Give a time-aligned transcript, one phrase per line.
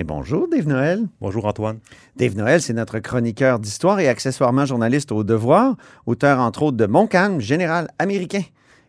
[0.00, 1.02] Et bonjour, Dave Noël.
[1.20, 1.78] Bonjour Antoine.
[2.16, 5.76] Dave Noël, c'est notre chroniqueur d'histoire et accessoirement journaliste au Devoir,
[6.06, 8.40] auteur entre autres de Mon calme, général américain.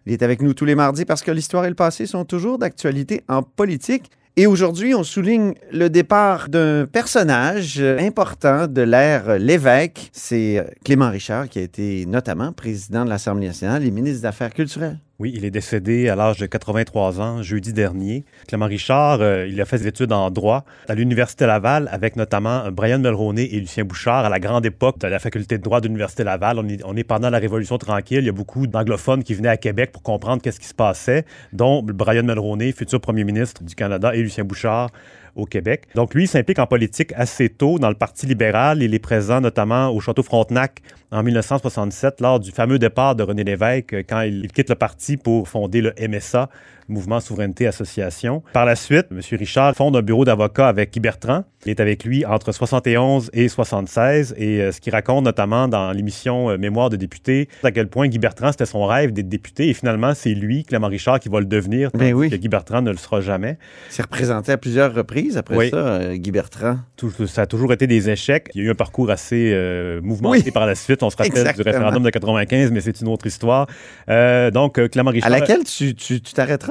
[0.05, 2.59] Il est avec nous tous les mardis parce que l'histoire et le passé sont toujours
[2.59, 4.09] d'actualité en politique.
[4.37, 10.11] Et aujourd'hui, on souligne le départ d'un personnage important de l'ère Lévesque.
[10.13, 14.53] C'est Clément Richard, qui a été notamment président de l'Assemblée nationale et ministre des Affaires
[14.53, 14.97] culturelles.
[15.21, 18.25] Oui, il est décédé à l'âge de 83 ans, jeudi dernier.
[18.47, 22.71] Clément Richard, euh, il a fait des études en droit à l'Université Laval avec notamment
[22.71, 25.85] Brian Mulroney et Lucien Bouchard à la grande époque de la faculté de droit de
[25.85, 26.57] l'Université Laval.
[26.57, 28.17] On est, pendant la Révolution tranquille.
[28.21, 31.23] Il y a beaucoup d'anglophones qui venaient à Québec pour comprendre qu'est-ce qui se passait,
[31.53, 34.89] dont Brian Mulroney, futur premier ministre du Canada, et Lucien Bouchard,
[35.35, 35.87] au Québec.
[35.95, 38.81] Donc lui, il s'implique en politique assez tôt dans le Parti libéral.
[38.83, 43.43] Il est présent notamment au Château Frontenac en 1967 lors du fameux départ de René
[43.43, 46.49] Lévesque quand il quitte le parti pour fonder le MSA,
[46.87, 48.43] Mouvement Souveraineté Association.
[48.53, 49.19] Par la suite, M.
[49.33, 51.43] Richard fonde un bureau d'avocat avec Guy Bertrand.
[51.65, 55.91] Il est avec lui entre 71 et 76 et euh, ce qu'il raconte notamment dans
[55.91, 59.69] l'émission euh, Mémoire de député, à quel point Guy Bertrand, c'était son rêve d'être député
[59.69, 62.29] et finalement, c'est lui, Clément Richard, qui va le devenir, Ben oui.
[62.31, 63.57] que Guy Bertrand ne le sera jamais.
[63.89, 65.69] Il s'est représenté à plusieurs reprises après Oui.
[65.69, 66.77] ça, euh, Guy Bertrand.
[66.97, 68.49] Tout- ça a toujours été des échecs.
[68.55, 70.51] Il y a eu un parcours assez euh, mouvementé Oui.
[70.51, 71.03] par la suite.
[71.03, 71.63] On se rappelle Exactement.
[71.63, 73.67] du référendum de 95, mais c'est une autre histoire.
[74.09, 75.31] Euh, donc, Clément Richard...
[75.31, 76.21] À laquelle tu tu-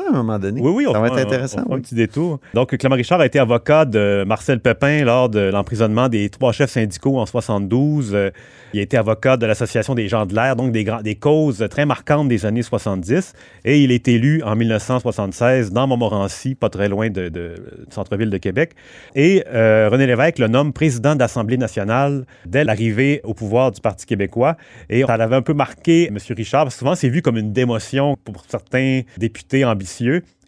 [0.00, 0.60] t'arrêteras à un moment donné.
[0.60, 1.58] Oui, oui, on ça va fera être un- intéressant.
[1.58, 1.78] on fera oui.
[1.78, 2.40] un petit détour.
[2.54, 6.70] Donc, Clément Richard a été avocat de Marcel Pepin lors de l'emprisonnement des trois chefs
[6.70, 8.14] syndicaux en 72.
[8.14, 8.30] Euh,
[8.72, 11.86] il a été avocat de l'Association des gens de l'air, donc des, des causes très
[11.86, 13.32] marquantes des années 70.
[13.64, 17.54] Et il est élu en 1976 dans Montmorency, pas très loin de, de-
[17.88, 18.72] du centre-ville de Québec.
[19.14, 23.80] Et euh, René Lévesque le nomme président de l'Assemblée nationale dès l'arrivée au pouvoir du
[23.80, 24.56] Parti québécois.
[24.88, 26.18] Et ça l'avait un peu marqué, M.
[26.36, 29.89] Richard, parce que souvent c'est vu comme une démotion pour certains députés ambitieux.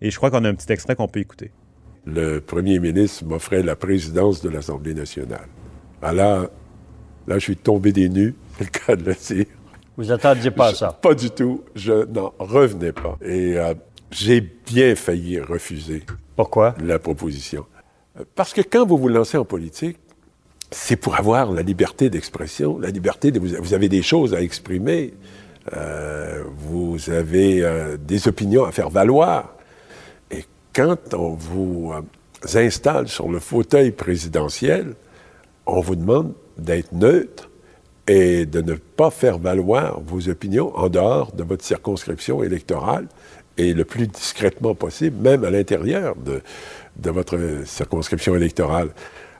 [0.01, 1.51] Et je crois qu'on a un petit extrait qu'on peut écouter.
[2.07, 5.47] le premier ministre m'offrait la présidence de l'Assemblée nationale.
[6.03, 6.49] Ah là,
[7.29, 9.47] là, je suis tombé des nues, c'est le cas de le dire.
[9.97, 10.99] Vous attendiez pas à ça?
[11.01, 11.63] Pas du tout.
[11.77, 13.19] Je n'en revenais pas.
[13.23, 13.75] Et euh,
[14.11, 16.03] j'ai bien failli refuser
[16.35, 16.75] Pourquoi?
[16.83, 17.67] la proposition.
[18.35, 19.99] Parce que quand vous vous lancez en politique,
[20.71, 24.41] c'est pour avoir la liberté d'expression, la liberté de vous, vous avez des choses à
[24.41, 25.13] exprimer,
[25.73, 29.55] euh, vous avez euh, des opinions à faire valoir.
[30.31, 34.95] Et quand on vous euh, installe sur le fauteuil présidentiel,
[35.67, 37.49] on vous demande d'être neutre
[38.09, 43.07] et de ne pas faire valoir vos opinions en dehors de votre circonscription électorale
[43.57, 46.43] et le plus discrètement possible, même à l'intérieur de,
[46.97, 48.89] de votre circonscription électorale.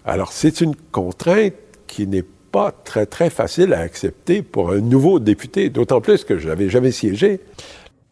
[0.05, 1.55] Alors, c'est une contrainte
[1.87, 6.39] qui n'est pas très, très facile à accepter pour un nouveau député, d'autant plus que
[6.39, 7.41] je n'avais jamais siégé.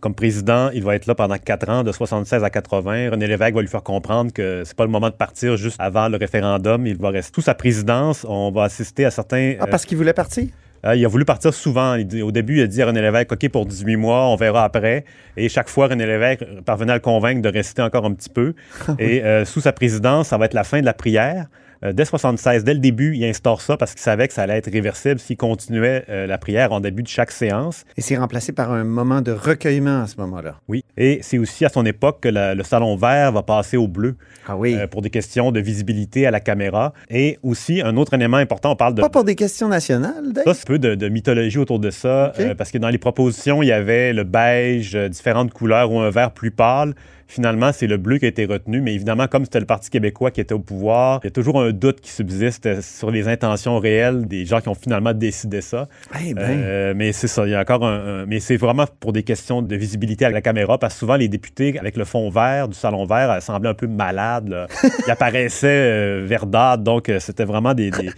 [0.01, 3.11] Comme président, il va être là pendant quatre ans, de 76 à 80.
[3.11, 6.09] René Lévesque va lui faire comprendre que c'est pas le moment de partir juste avant
[6.09, 6.87] le référendum.
[6.87, 8.25] Il va rester toute sa présidence.
[8.27, 9.57] On va assister à certains.
[9.61, 10.47] Ah, parce qu'il voulait partir?
[10.87, 11.97] Euh, il a voulu partir souvent.
[11.97, 14.65] Il au début, il a dit à René Lévesque, OK, pour 18 mois, on verra
[14.65, 15.05] après.
[15.37, 18.55] Et chaque fois, René Lévesque parvenait à le convaincre de rester encore un petit peu.
[18.99, 21.47] Et euh, sous sa présidence, ça va être la fin de la prière.
[21.83, 24.59] Euh, dès 76, dès le début, il instaure ça parce qu'il savait que ça allait
[24.59, 27.85] être réversible s'il continuait euh, la prière en début de chaque séance.
[27.97, 30.57] Et c'est remplacé par un moment de recueillement à ce moment-là.
[30.69, 30.85] Oui.
[30.99, 34.17] Et c'est aussi à son époque que la- le salon vert va passer au bleu
[34.47, 34.75] Ah oui.
[34.75, 36.93] euh, pour des questions de visibilité à la caméra.
[37.09, 39.01] Et aussi, un autre élément important, on parle de...
[39.01, 40.45] Pas pour des questions nationales, Dave?
[40.45, 43.67] Ça, c'est peu de, de mythologie autour de ça, parce que dans les propositions, il
[43.67, 46.95] y avait le beige, différentes couleurs ou un vert plus pâle.
[47.33, 50.33] Finalement, c'est le bleu qui a été retenu, mais évidemment, comme c'était le Parti québécois
[50.33, 53.29] qui était au pouvoir, il y a toujours un doute qui subsiste euh, sur les
[53.29, 55.87] intentions réelles des gens qui ont finalement décidé ça.
[56.21, 56.43] Eh ben.
[56.43, 59.23] Euh, mais c'est ça, il y a encore un, un- Mais c'est vraiment pour des
[59.23, 62.67] questions de visibilité à la caméra, parce que souvent, les députés, avec le fond vert
[62.67, 64.49] du salon vert, euh, semblaient un peu malades.
[64.49, 64.67] là.
[65.07, 68.11] Ils apparaissaient euh, verdâtres, donc c'était vraiment des, des-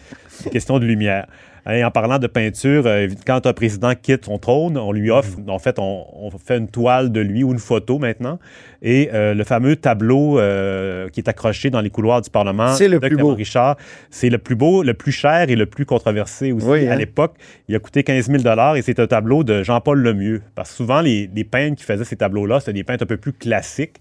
[0.45, 1.27] des questions de lumière.
[1.71, 5.39] Et en parlant de peinture, euh, quand un président quitte son trône, on lui offre,
[5.47, 8.41] en fait, on, on fait une toile de lui ou une photo maintenant.
[8.83, 12.89] Et euh, le fameux tableau euh, qui est accroché dans les couloirs du Parlement C'est
[12.89, 13.37] le de plus Clément beau.
[13.37, 13.77] Richard,
[14.11, 16.67] c'est le plus beau, le plus cher et le plus controversé aussi.
[16.67, 16.97] Oui, à hein?
[16.97, 17.35] l'époque,
[17.69, 18.43] il a coûté 15 000
[18.75, 20.43] et c'est un tableau de Jean-Paul Lemieux.
[20.57, 23.19] Parce que souvent, les, les peintres qui faisaient ces tableaux-là, c'était des peintres un peu
[23.19, 24.01] plus classiques.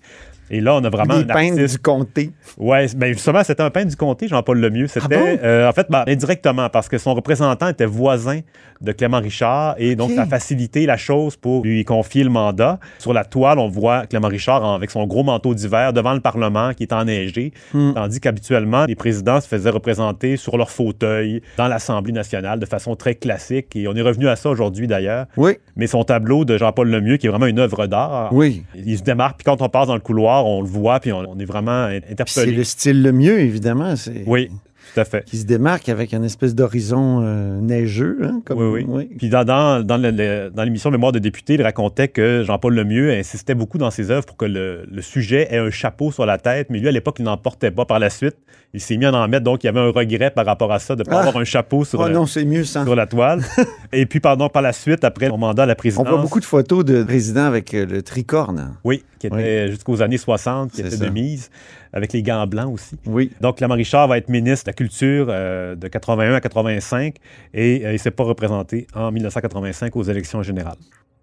[0.54, 1.76] Et là, on a vraiment Des un peintres artiste...
[1.78, 2.32] du comté.
[2.58, 4.88] Ouais, ben justement, c'était un peintre du comté, Jean-Paul Lemieux.
[4.88, 5.08] C'était,
[5.38, 5.40] bon?
[5.44, 8.42] euh, en fait, ben, indirectement, parce que son représentant était voisin
[8.82, 12.80] de Clément Richard, et donc ça a facilité la chose pour lui confier le mandat.
[13.00, 16.20] Sur la toile, on voit Clément Richard en- avec son gros manteau d'hiver devant le
[16.20, 17.94] Parlement qui est enneigé, Hmm.
[17.94, 22.96] tandis qu'habituellement, les présidents se faisaient représenter sur leur fauteuil dans l'Assemblée nationale de façon
[22.96, 25.28] très classique, et on est revenu à ça aujourd'hui d'ailleurs.
[25.38, 28.64] Oui, Mais son tableau de Jean-Paul Lemieux, qui est vraiment une œuvre d'art, oui.
[28.76, 31.20] il se démarque, puis quand on passe dans le couloir, on le voit, puis on,
[31.20, 32.52] on est vraiment Puis C'est interpellé.
[32.52, 33.94] le style le mieux, évidemment.
[34.26, 34.50] Oui,
[34.94, 35.24] tout à fait.
[35.26, 38.18] Qui se démarque avec un espèce d'horizon euh, neigeux.
[38.24, 39.10] Hein, comme, Oui, oui.
[39.18, 42.74] Puis dans, dans, dans, le- le- dans l'émission Mémoire de député, il racontait que Jean-Paul
[42.76, 46.26] Lemieux insistait beaucoup dans ses œuvres pour que le, le sujet ait un chapeau sur
[46.26, 47.86] la tête, mais lui, à l'époque, il n'en portait pas.
[47.86, 48.36] Par la suite,
[48.74, 50.80] il s'est mis à en mettre, donc il y avait un regret par rapport à
[50.80, 51.28] ça, de ne pas Ah!
[51.28, 52.84] avoir un chapeau sur, Oh non, c'est mieux ça.
[52.84, 53.42] sur la toile.
[53.92, 56.08] Et puis, pardon, par la suite, après son mandat à la On présidence...
[56.08, 58.76] voit beaucoup de photos de présidents avec euh, le tricorne.
[58.84, 61.06] Oui, qui était jusqu'aux années 60, qui était ça.
[61.06, 61.50] de mise,
[61.94, 62.96] avec les gants blancs aussi.
[63.06, 63.32] Oui.
[63.42, 67.16] Donc, Clément Richard va être ministre de la Culture euh, de 81 à 85
[67.54, 70.78] et euh, il ne s'est pas représenté en 1985 aux élections générales.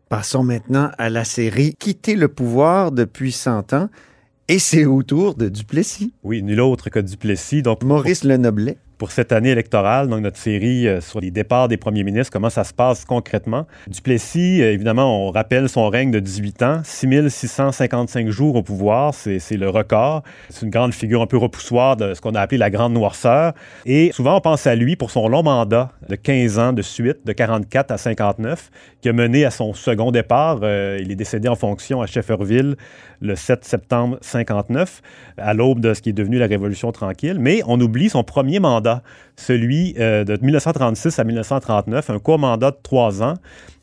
[0.08, 3.88] Passons maintenant à la série Quitter le pouvoir depuis 100 ans.
[4.50, 6.14] Et c'est au tour de Duplessis.
[6.22, 7.60] Oui, nul autre que Duplessis.
[7.60, 8.78] Donc, Maurice Lenoblet.
[8.98, 12.50] Pour cette année électorale, donc notre série euh, sur les départs des premiers ministres, comment
[12.50, 13.66] ça se passe concrètement.
[13.86, 19.56] Duplessis, euh, évidemment, on rappelle son règne de 18 ans, 6655 jours au pouvoir, c'est
[19.56, 20.22] le record.
[20.50, 23.52] C'est une grande figure un peu repoussoire de ce qu'on a appelé la grande noirceur.
[23.86, 27.18] Et souvent, on pense à lui pour son long mandat de 15 ans de suite,
[27.24, 28.70] de 44 à 59,
[29.00, 30.60] qui a mené à son second départ.
[30.62, 32.76] Euh, il est décédé en fonction à Shefferville
[33.20, 35.02] le 7 septembre 59,
[35.36, 37.38] à l'aube de ce qui est devenu la Révolution tranquille.
[37.38, 39.02] Mais on oublie son premier mandat,
[39.38, 43.34] celui euh, de 1936 à 1939, un court mandat de trois ans.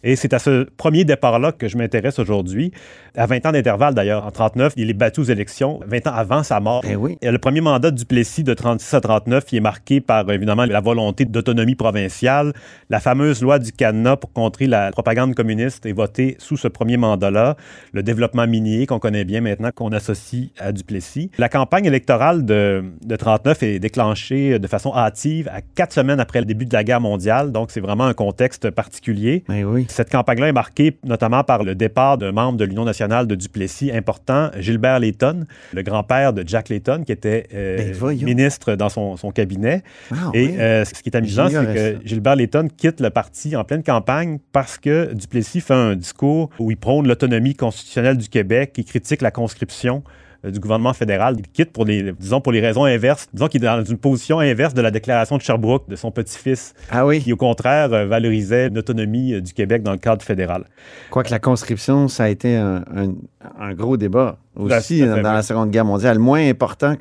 [0.04, 2.72] Et c'est à ce premier départ-là que je m'intéresse aujourd'hui.
[3.16, 6.44] À 20 ans d'intervalle, d'ailleurs, en 39, il est battu aux élections, 20 ans avant
[6.44, 6.82] sa mort.
[6.84, 7.18] Ben oui.
[7.24, 10.66] Et le premier mandat de Duplessis de 36 à 39, il est marqué par, évidemment,
[10.66, 12.54] la volonté d'autonomie provinciale.
[12.92, 16.98] La fameuse loi du cadenas pour contrer la propagande communiste est votée sous ce premier
[16.98, 17.58] mandat-là.
[17.92, 21.32] Le développement minier qu'on connaît bien maintenant, qu'on associe à Duplessis.
[21.40, 26.40] La campagne électorale de, de 39 est déclenchée de façon hâtive à quatre semaines après
[26.40, 27.52] le début de la guerre mondiale.
[27.52, 29.44] Donc, c'est vraiment un contexte particulier.
[29.48, 29.86] Ben oui.
[29.90, 33.92] Cette campagne-là est marquée notamment par le départ d'un membre de l'Union nationale de Duplessis
[33.92, 39.18] important, Gilbert Layton, le grand-père de Jack Layton, qui était euh, Ben ministre dans son,
[39.18, 39.84] son cabinet.
[40.12, 40.56] Ah, Et oui.
[40.60, 42.00] euh, ce qui est amusant, c'est que ça.
[42.06, 46.72] Gilbert Layton quitte le parti en pleine campagne parce que Duplessis fait un discours où
[46.72, 50.04] il prône l'autonomie constitutionnelle du Québec, il critique la conscription
[50.52, 51.36] du gouvernement fédéral.
[51.40, 53.28] Il quitte pour les, disons, pour les raisons inverses.
[53.34, 56.74] Disons qu'il est dans une position inverse de la déclaration de Sherbrooke de son petit-fils,
[56.92, 57.22] Ah oui.
[57.22, 60.66] qui au contraire euh, valorisait l'autonomie euh, du Québec dans le cadre fédéral.
[61.10, 63.14] Quoique la conscription, ça a été un, un-
[63.60, 66.20] un gros débat aussi dans la Seconde Guerre mondiale.
[66.20, 66.96] Moins important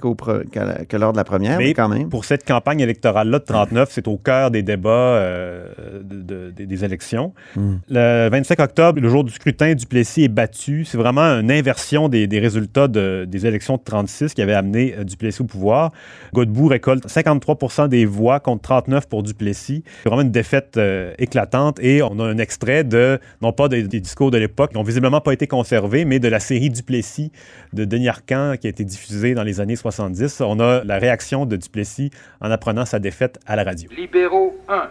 [0.54, 2.08] la- que lors de la première, mais, Mais quand même.
[2.08, 5.68] pour cette campagne électorale-là de 39, c'est au cœur des débats euh,
[6.02, 7.32] de- de- des- élections.
[7.56, 7.76] Hmm.
[7.88, 10.84] Le 25 octobre, le jour du scrutin, Duplessis est battu.
[10.84, 14.94] C'est vraiment une inversion des, des résultats de- des élections de 36 qui avaient amené
[14.98, 15.92] euh, Duplessis au pouvoir.
[16.32, 19.84] Godbout récolte 53% des voix contre 39 pour Duplessis.
[20.02, 23.84] C'est vraiment une défaite euh, éclatante et on a un extrait de, non pas des,
[23.84, 27.30] des discours de l'époque qui n'ont visiblement pas été conservés, mais de la série Duplessis
[27.72, 30.40] de Denis Arcand qui a été diffusée dans les années 70.
[30.40, 32.10] On a la réaction de Duplessis
[32.40, 33.90] en apprenant sa défaite à la radio.
[33.96, 34.90] Libéraux 1.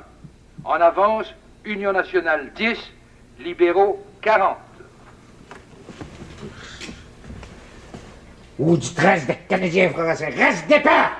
[0.65, 1.33] En avance,
[1.65, 2.77] Union nationale 10,
[3.39, 4.57] libéraux 40.
[8.59, 10.29] Ou du trace de Canadiens français.
[10.29, 11.11] Reste départ!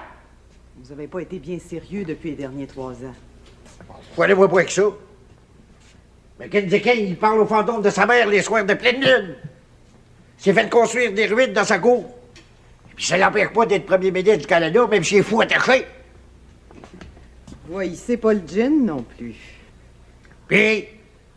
[0.78, 3.16] Vous avez pas été bien sérieux depuis les derniers trois ans.
[4.16, 4.84] Faut aller voir avec ça.
[6.40, 9.36] Mais Kendikin, il parle au fantôme de sa mère les soirs de pleine lune.
[10.38, 12.10] S'est fait construire des ruines dans sa cour.
[12.96, 15.86] Puis ça l'empêche pas d'être premier ministre du Canada, même s'il est fou attaché.
[17.68, 19.36] Voyez, pas le gin non plus.
[20.48, 20.88] Puis,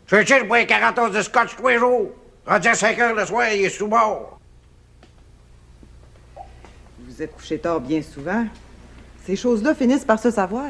[0.07, 2.11] Churchill boit 40 onces de scotch tous les jours.
[2.45, 4.39] Rendu à 5 heures le soir, il est sous mort.
[6.99, 8.45] Vous êtes couché tard bien souvent.
[9.25, 10.69] Ces choses-là finissent par se savoir.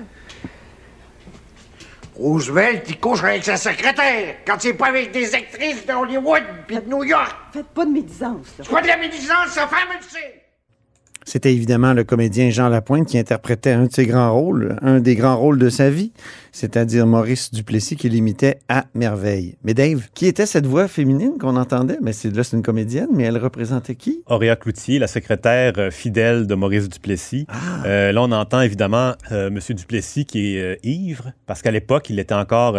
[2.18, 6.78] Roosevelt, il couche avec sa secrétaire quand c'est pas avec des actrices de Hollywood puis
[6.78, 7.36] de New York.
[7.54, 8.64] Faites pas de médisance, là.
[8.64, 10.47] C'est pas de la médisance, sa femme le sait.
[11.28, 15.16] C'était évidemment le comédien Jean Lapointe qui interprétait un de ses grands rôles, un des
[15.16, 16.14] grands rôles de sa vie,
[16.54, 19.58] c'est-à-dire Maurice Duplessis qui l'imitait à merveille.
[19.66, 21.98] Mais Dave, qui était cette voix féminine qu'on entendait?
[22.02, 24.22] Mais c'est là, c'est une comédienne, mais elle représentait qui?
[24.28, 27.46] Auréa Cloutier, la secrétaire euh, fidèle de Maurice Duplessis.
[27.86, 29.60] Euh, là, on entend évidemment euh, M.
[29.76, 32.78] Duplessis qui est euh, ivre, parce qu'à l'époque, il était encore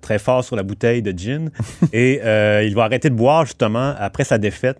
[0.00, 1.50] très fort sur la bouteille de gin.
[1.92, 2.22] et
[2.64, 4.78] il va arrêter de boire, justement, après sa défaite.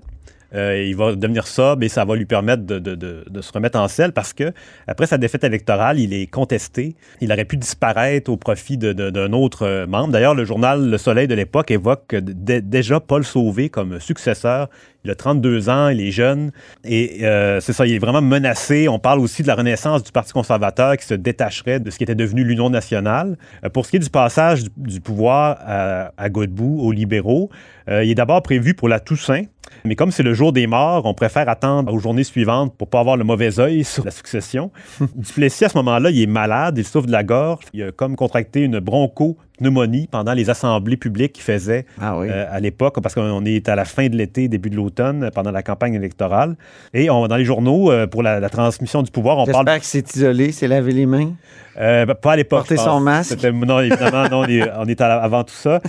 [0.54, 3.88] Euh, il va devenir sobre et ça va lui permettre de, de, se remettre en
[3.88, 4.52] selle parce que,
[4.86, 6.94] après sa défaite électorale, il est contesté.
[7.20, 10.12] Il aurait pu disparaître au profit d'un autre euh, membre.
[10.12, 14.68] D'ailleurs, le journal Le Soleil de l'époque évoque déjà Paul Sauvé comme successeur
[15.04, 16.50] il a 32 ans, il est jeune.
[16.84, 18.88] Et euh, c'est ça, il est vraiment menacé.
[18.88, 22.04] On parle aussi de la renaissance du Parti conservateur qui se détacherait de ce qui
[22.04, 23.36] était devenu l'Union nationale.
[23.64, 27.50] Euh, pour ce qui est du passage du, pouvoir à, à Godbout aux libéraux,
[27.88, 29.42] euh, il est d'abord prévu pour la Toussaint.
[29.84, 33.00] Mais comme c'est le jour des morts, on préfère attendre aux journées suivantes pour pas
[33.00, 34.70] avoir le mauvais œil sur la succession.
[35.14, 37.64] Duplessis, à ce moment-là, il est malade, il souffre de la gorge.
[37.72, 42.46] Il a comme contracté une broncho pneumonie pendant les assemblées publiques qu'il faisait ah euh,
[42.50, 45.62] à l'époque, parce qu'on est à la fin de l'été, début de l'automne, pendant la
[45.62, 46.56] campagne électorale.
[46.92, 49.66] Et on, dans les journaux, euh, pour la, transmission du pouvoir, on parle...
[49.66, 51.32] J'espère que c'est isolé, c'est laver les mains.
[51.78, 52.60] Euh, pas à l'époque.
[52.60, 53.42] Porter son masque.
[53.44, 55.80] Non, évidemment, non, on est, on est avant tout ça.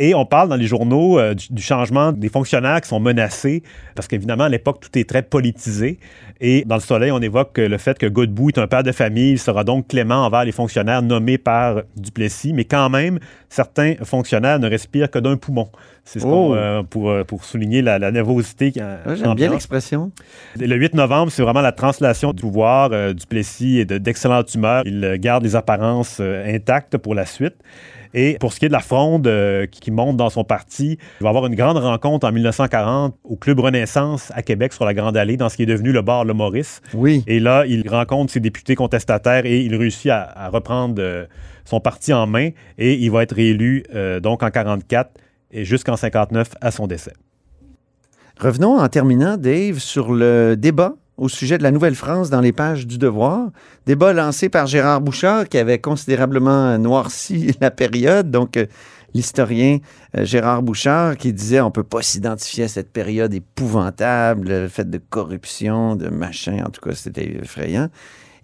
[0.00, 3.64] Et on parle dans les journaux euh, du, changement des fonctionnaires qui sont menacés,
[3.96, 5.98] parce qu'évidemment, à l'époque, tout est très politisé.
[6.40, 9.32] Et dans le Soleil, on évoque le fait que Godbout est un père de famille,
[9.32, 13.18] il sera donc clément envers les fonctionnaires nommés par Duplessis, mais quand même,
[13.48, 15.68] certains fonctionnaires ne respirent que d'un poumon.
[16.10, 16.54] C'est ce oh.
[16.54, 18.72] euh, pour, euh, pour souligner la, nervosité.
[18.74, 20.10] J'aime bien l'expression.
[20.58, 22.90] Le 8 novembre, c'est vraiment la translation du pouvoir.
[23.14, 24.82] Duplessis est d'excellente humeur.
[24.86, 27.56] Il garde les apparences intactes pour la suite.
[28.14, 31.24] Et pour ce qui est de la fronde euh, qui, monte dans son parti, il
[31.24, 35.16] va avoir une grande rencontre en 1940 au Club Renaissance à Québec sur la Grande
[35.16, 36.80] Allée, dans ce qui est devenu le bar Le Maurice.
[36.94, 37.24] Oui.
[37.26, 41.26] Et là, il rencontre ses députés contestataires et il réussit à, reprendre euh,
[41.64, 45.10] son parti en main et il va être réélu euh, donc en 44
[45.50, 47.12] et jusqu'en 59 à son décès.
[48.38, 52.86] Revenons en terminant, Dave, sur le débat au sujet de la Nouvelle-France dans les pages
[52.86, 53.50] du Devoir.
[53.86, 58.30] Débat lancé par Gérard Bouchard qui avait considérablement noirci la période.
[58.30, 58.66] Donc, euh,
[59.14, 59.78] l'historien
[60.16, 64.98] euh, Gérard Bouchard qui disait on peut pas s'identifier à cette période épouvantable, faite de
[64.98, 66.62] corruption, de machin.
[66.64, 67.88] En tout cas, c'était effrayant.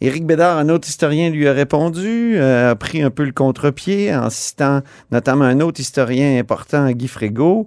[0.07, 4.15] Éric Bédard, un autre historien, lui a répondu, euh, a pris un peu le contre-pied
[4.15, 7.67] en citant notamment un autre historien important, Guy Frégaud,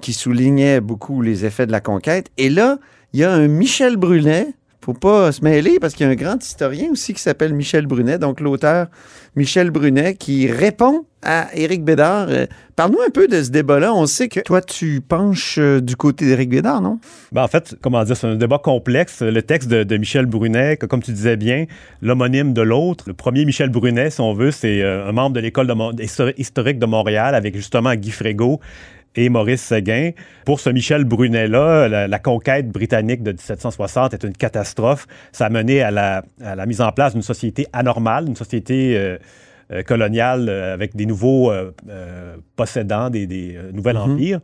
[0.00, 2.32] qui soulignait beaucoup les effets de la conquête.
[2.36, 2.78] Et là,
[3.12, 4.48] il y a un Michel Brunet,
[4.82, 7.86] faut pas se mêler parce qu'il y a un grand historien aussi qui s'appelle Michel
[7.86, 8.86] Brunet, donc l'auteur
[9.36, 12.28] Michel Brunet, qui répond à Éric Bédard.
[12.30, 12.46] Euh,
[12.76, 13.92] parle-nous un peu de ce débat-là.
[13.94, 16.98] On sait que toi, tu penches euh, du côté d'Éric Bédard, non?
[17.30, 19.22] Ben, en fait, comment dire, c'est un débat complexe.
[19.22, 21.66] Le texte de, Michel Brunet, comme tu disais bien,
[22.00, 23.04] l'homonyme de l'autre.
[23.06, 25.70] Le premier Michel Brunet, si on veut, c'est euh, un membre de l'école
[26.38, 28.60] historique de Montréal avec justement Guy Frégaud
[29.16, 30.10] et Maurice Séguin.
[30.44, 35.06] Pour ce Michel Brunet-là, la, conquête britannique de 1760 est une catastrophe.
[35.32, 39.18] Ça a mené à la, mise en place d'une société anormale, une société euh,
[39.72, 41.52] euh, coloniale euh, avec des nouveaux
[42.56, 43.96] possédants, des, des nouveaux mhm.
[43.96, 44.40] empires.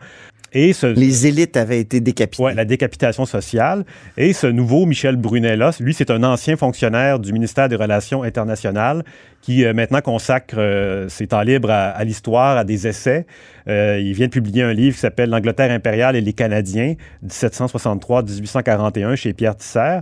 [0.53, 2.43] Et Les élites avaient été décapitées.
[2.43, 3.85] Oui, la décapitation sociale.
[4.17, 9.05] Et ce nouveau Michel Brunet-là, lui, c'est un ancien fonctionnaire du ministère des Relations internationales
[9.43, 13.27] qui euh, maintenant consacre euh, ses temps libres à, l'histoire, à des essais.
[13.69, 16.95] Euh, il vient de publier un livre qui s'appelle L'Angleterre impériale et les Canadiens,
[17.27, 20.01] 1763-1841 chez Pierre Tisser.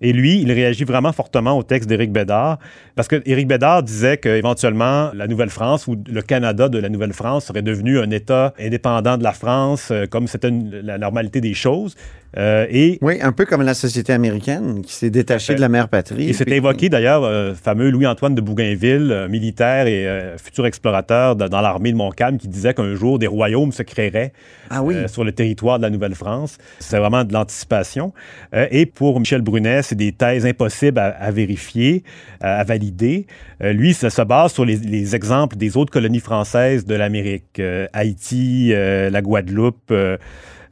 [0.00, 2.58] Et lui, il réagit vraiment fortement au texte d'Éric Bédard,
[2.96, 7.62] parce que Éric Bédard disait qu'éventuellement, la Nouvelle-France ou le Canada de la Nouvelle-France serait
[7.62, 11.94] devenu un État indépendant de la France, euh, comme c'était la normalité des choses.
[12.36, 15.88] Euh, et, oui, un peu comme la société américaine qui s'est détachée de la mère
[15.88, 16.28] patrie.
[16.28, 21.92] Et c'était évoqué d'ailleurs, euh, fameux Louis-Antoine de Bougainville, militaire et futur explorateur dans l'armée
[21.92, 24.32] de Montcalm, qui disait qu'un jour des royaumes se créeraient
[24.70, 24.94] ah oui.
[25.06, 26.58] sur le territoire de la Nouvelle-France.
[26.78, 28.12] C'est vraiment de l'anticipation.
[28.52, 32.02] et pour Michel Brunet, c'est des thèses impossibles à, vérifier,
[32.40, 33.26] à, valider.
[33.62, 37.86] Euh, lui, ça se base sur les, exemples des autres colonies françaises de l'Amérique, euh,
[37.92, 39.92] Haïti, euh, la Guadeloupe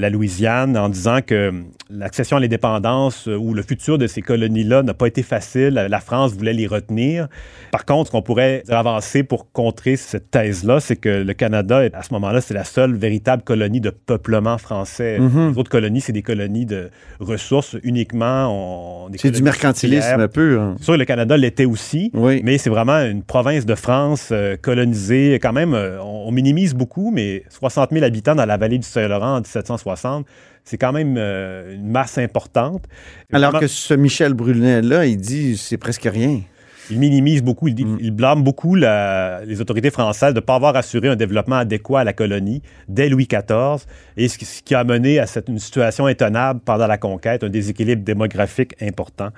[0.02, 1.52] la Louisiane en disant que
[1.88, 5.75] l'accession à l'indépendance euh, ou le futur de ces colonies-là n'a pas été facile.
[5.75, 7.28] La France voulait les retenir.
[7.71, 12.02] Par contre, ce qu'on pourrait avancer pour contrer cette thèse-là, c'est que le Canada, à
[12.02, 15.18] ce moment-là, c'est la seule véritable colonie de peuplement français.
[15.21, 15.52] Mm-hmm.
[15.52, 16.90] Les autres colonies, c'est des colonies de
[17.21, 19.09] ressources uniquement.
[19.16, 20.59] C'est du mercantilisme un peu.
[20.59, 20.76] Hein.
[20.80, 25.38] Sûr, le Canada l'était aussi, mais c'est vraiment une province de France euh, colonisée.
[25.40, 29.37] Quand même, euh, on, minimise beaucoup, mais 60 000 habitants dans la vallée du Saint-Laurent
[29.37, 29.91] en 1760
[30.64, 32.84] c'est quand même euh, une masse importante.
[33.32, 36.40] Alors que ce Michel Brunet-là, il dit c'est presque rien.
[36.91, 40.77] Il minimise beaucoup, il, il blâme beaucoup la- les autorités françaises de ne pas avoir
[40.77, 43.87] assuré un développement adéquat à la colonie dès Louis XIV,
[44.17, 47.45] et ce qui, ce qui a mené à cette, une situation intenable pendant la conquête,
[47.45, 49.29] un déséquilibre démographique important.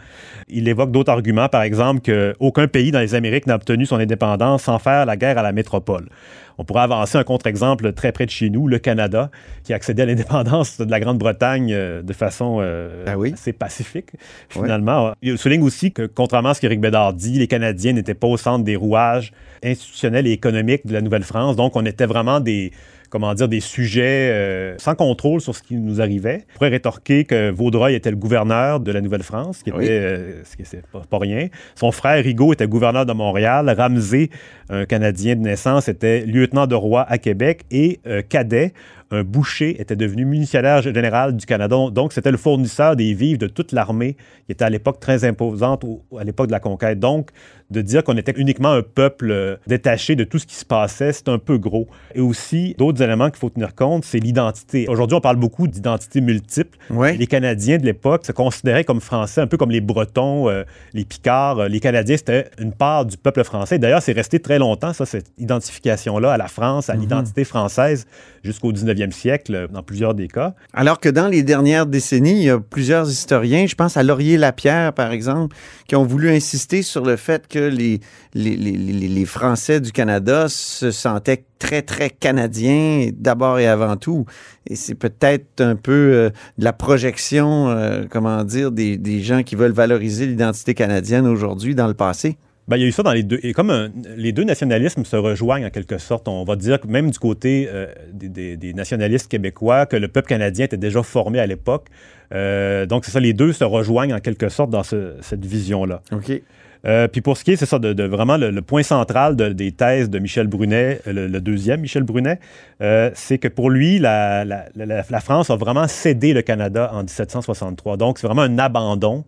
[0.49, 4.63] Il évoque d'autres arguments, par exemple qu'aucun pays dans les Amériques n'a obtenu son indépendance
[4.65, 6.09] sans faire la guerre à la métropole.
[6.57, 9.29] On pourrait avancer un contre-exemple très près de chez nous, le Canada,
[9.65, 14.11] qui a accédé à l'indépendance de la Grande-Bretagne euh, de façon euh, assez pacifique,
[14.49, 15.15] finalement.
[15.21, 18.37] Il souligne aussi que, contrairement à ce qu'Éric Bédard dit, les Canadiens n'étaient pas au
[18.37, 21.57] centre des rouages institutionnels et économiques de la Nouvelle-France.
[21.57, 22.71] Donc, on était vraiment des
[23.14, 26.47] comment dire, des sujets euh, sans contrôle sur ce qui nous arrivait.
[26.50, 29.87] On pourrait rétorquer que Vaudreuil était le gouverneur de la Nouvelle-France, qui était, Oui.
[29.88, 31.47] euh, ce qui c'est pas, pas rien.
[31.76, 33.73] Son frère Rigaud était gouverneur de Montréal.
[33.79, 34.31] Ramsey,
[34.69, 37.61] un Canadien de naissance, était lieutenant de roi à Québec.
[37.71, 38.73] Et euh, Cadet,
[39.14, 41.76] un boucher, était devenu municipalaire général du Canada.
[41.92, 44.14] Donc, c'était le fournisseur des vivres de toute l'armée,
[44.47, 46.99] qui était à l'époque très imposante au- à l'époque de la conquête.
[47.00, 47.30] Donc,
[47.71, 51.12] de dire qu'on était uniquement un peuple euh, détaché de tout ce qui se passait,
[51.12, 51.88] c'est un peu gros.
[52.14, 54.87] Et aussi, d'autres éléments qu'il faut tenir compte, c'est l'identité.
[54.88, 56.76] Aujourd'hui, on parle beaucoup d'identité multiple.
[57.18, 61.04] Les Canadiens de l'époque se considéraient comme français, un peu comme les Bretons, euh, les
[61.04, 61.61] Picards.
[61.61, 63.78] Euh, Les Canadiens, c'était une part du peuple français.
[63.78, 67.00] D'ailleurs, c'est resté très longtemps, ça, cette identification-là à la France, à Mhm.
[67.00, 68.06] l'identité française,
[68.42, 70.54] jusqu'au 19e siècle, euh, dans plusieurs des cas.
[70.73, 74.37] Alors que dans les dernières décennies, il y a plusieurs historiens, je pense à Laurier
[74.37, 75.56] Lapierre, par exemple,
[75.88, 78.00] qui ont voulu insister sur le fait que les,
[78.34, 83.96] les, les- les- les Français du Canada se sentaient très, très canadiens, d'abord et avant
[83.96, 84.26] tout.
[84.68, 89.42] Et c'est peut-être un peu euh, de la projection, euh, comment dire, des, des gens
[89.42, 92.37] qui veulent valoriser l'identité canadienne aujourd'hui dans le passé.
[92.66, 93.38] Ben, il y a eu ça dans les deux.
[93.42, 96.87] Et comme un- les deux nationalismes se rejoignent en quelque sorte, on va dire que
[96.87, 101.02] même du côté euh, des, des- des nationalistes québécois, que le peuple canadien était déjà
[101.02, 101.88] formé à l'époque.
[102.33, 106.00] Euh, donc, c'est ça, les deux se rejoignent en quelque sorte dans ce- cette vision-là.
[106.12, 106.42] OK.
[106.87, 109.37] Euh, puis pour ce qui est, c'est ça, de, de vraiment le, le point central
[109.37, 112.38] de- des thèses de Michel Brunet, euh, le, le deuxième Michel Brunet,
[112.83, 116.90] euh, c'est que pour lui, la, la- la- la France a vraiment cédé le Canada
[116.92, 117.97] en 1763.
[117.97, 119.25] Donc, c'est vraiment un abandon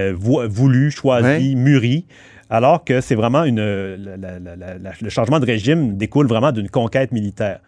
[0.00, 2.06] euh, vou- voulu, choisi, mûri.
[2.54, 3.60] Alors que c'est vraiment une.
[3.60, 7.58] la- la- la- la- la- le changement de régime découle vraiment d'une conquête militaire.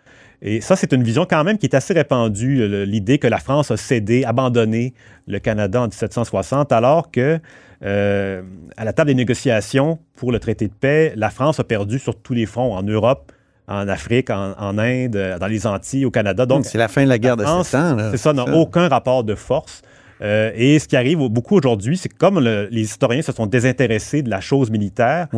[0.43, 3.71] Et ça, c'est une vision quand même qui est assez répandue, l'idée que la France
[3.71, 4.93] a cédé, abandonné
[5.27, 7.41] le Canada en 1760, alors que
[7.85, 8.43] euh,
[8.77, 12.15] à la table des négociations pour le traité de paix, la France a perdu sur
[12.21, 13.33] tous les fronts, en Europe,
[13.67, 16.47] en Afrique, en, en Inde, dans les Antilles, au Canada.
[16.47, 17.97] Donc, c'est la fin de la guerre de France, sept ans.
[17.97, 18.11] là.
[18.13, 19.83] C'est ça, n'a aucun rapport de force.
[20.23, 23.33] Euh, et ce qui arrive au- beaucoup aujourd'hui, c'est que comme le- les historiens se
[23.33, 25.29] sont désintéressés de la chose militaire,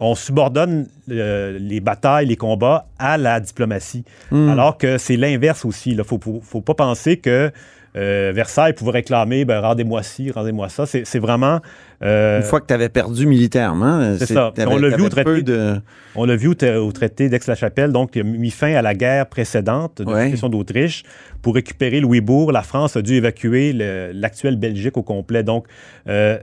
[0.00, 4.04] on subordonne euh, les batailles, les combats à la diplomatie.
[4.30, 4.48] Hmm.
[4.48, 5.90] Alors que c'est l'inverse aussi.
[5.92, 7.52] Il ne faut, pas penser que
[7.94, 10.86] euh, Versailles pouvait réclamer ben, rendez-moi ci, rendez-moi ça.
[10.86, 11.60] C'est vraiment.
[12.02, 14.52] Euh, Une fois que tu avais perdu militairement, c'est ça.
[14.66, 15.74] On l'a vu au traité, de...
[16.16, 18.94] on l'a vu au, tra- au traité d'Aix-la-Chapelle, donc qui a mis fin à la
[18.94, 20.18] guerre précédente de Ouais.
[20.20, 21.02] l'occupation d'Autriche.
[21.42, 25.42] Pour récupérer Louisbourg, la France a dû évacuer le- l'actuelle Belgique au complet.
[25.42, 25.66] Donc,
[26.08, 26.38] euh,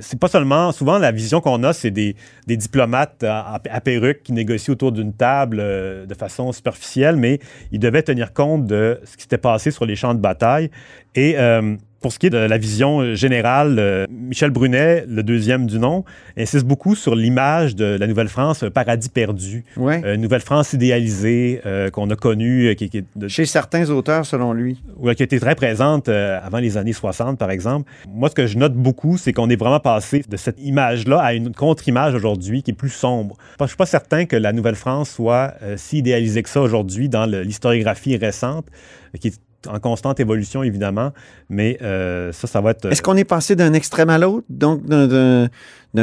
[0.00, 2.14] c'est pas seulement, souvent la vision qu'on a, c'est des,
[2.46, 7.38] des diplomates à, à perruque qui négocient autour d'une table euh, de façon superficielle, mais
[7.72, 10.70] ils devaient tenir compte de ce qui s'était passé sur les champs de bataille.
[11.14, 15.64] Et euh, pour ce qui est de la vision générale, euh, Michel Brunet, le deuxième
[15.66, 16.04] du nom,
[16.36, 19.64] insiste beaucoup sur l'image de la Nouvelle-France, un paradis perdu.
[19.78, 20.02] Ouais.
[20.04, 22.66] Euh, Nouvelle-France idéalisée euh, qu'on a connue.
[22.66, 24.82] euh, qui, qui de- Chez certains auteurs, selon lui.
[24.98, 27.90] Ouais, qui était très présente euh, avant les années 60, par exemple.
[28.12, 31.32] Moi, ce que je note beaucoup, c'est qu'on est vraiment passé de cette image-là à
[31.32, 33.38] une contre-image aujourd'hui qui est plus sombre.
[33.58, 37.24] Je suis pas certain que la Nouvelle-France soit euh, si idéalisée que ça aujourd'hui dans
[37.24, 38.66] l'historiographie récente,
[39.14, 41.12] euh, qui est en constante évolution, évidemment,
[41.48, 42.86] mais euh, ça, ça va être...
[42.90, 45.48] Est-ce qu'on est passé d'un extrême à l'autre, donc d'un-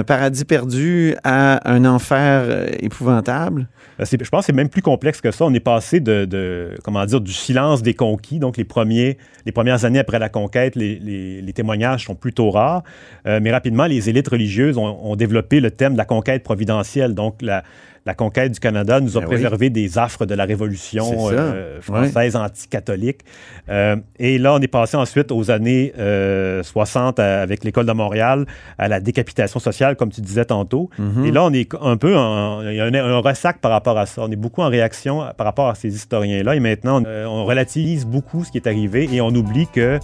[0.08, 3.68] paradis perdu à un enfer euh, épouvantable?
[4.00, 5.44] Euh, c'est- Je pense que c'est même plus complexe que ça.
[5.46, 8.40] On est passé de, de- comment dire, du silence des conquis.
[8.40, 12.52] Donc, les, premiers, les premières années après la conquête, les, les- les témoignages sont plutôt
[12.52, 12.84] rares.
[13.28, 17.14] Euh, mais rapidement, les élites religieuses ont, ont développé le thème de la conquête providentielle.
[17.14, 17.64] Donc, la,
[18.06, 19.34] la conquête du Canada nous a Ben oui.
[19.36, 21.34] préservé des affres de la Révolution ça.
[21.36, 23.20] euh, française anticatholique.
[23.70, 27.92] Euh, et là, on est passé ensuite aux années euh, 60 à- avec l'École de
[27.92, 28.46] Montréal
[28.80, 30.90] à la décapitation sociale, comme tu disais tantôt.
[30.98, 31.26] Mhm.
[31.26, 33.98] Et là, on est un peu en, il y a un, un ressac par rapport
[34.00, 34.24] à ça.
[34.24, 36.56] On est beaucoup en réaction par rapport à ces historiens-là.
[36.56, 40.00] Et maintenant, on, euh, on relativise beaucoup ce qui est arrivé et on oublie que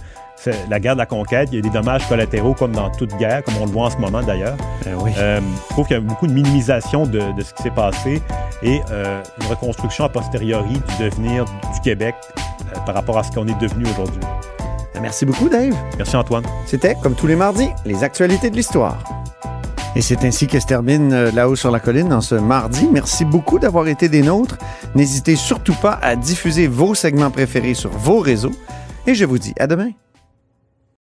[0.68, 3.42] la guerre de la conquête, il y a des dommages collatéraux comme dans toute guerre,
[3.44, 4.56] comme on le voit en ce moment d'ailleurs.
[4.86, 8.22] Euh, je trouve qu'il y a beaucoup de minimisation de, de ce qui s'est passé
[8.62, 13.32] et euh, une reconstruction a posteriori du devenir du Québec euh, par rapport à ce
[13.32, 14.20] qu'on est devenu aujourd'hui.
[15.00, 15.74] Merci beaucoup, Dave.
[15.96, 16.44] Merci Antoine.
[16.66, 18.98] C'était, comme tous les mardis, les actualités de l'histoire.
[19.94, 22.88] Et c'est ainsi que se termine là-haut sur la colline en ce mardi.
[22.92, 24.58] Merci beaucoup d'avoir été des nôtres.
[24.94, 28.52] N'hésitez surtout pas à diffuser vos segments préférés sur vos réseaux.
[29.06, 29.90] Et je vous dis à demain.